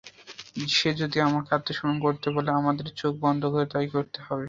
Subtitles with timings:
[0.71, 4.39] সে যদি আমাদের আত্মসমর্পণ করতে বলে আমাদের চোখ বন্ধ করে তাই করতে হয়।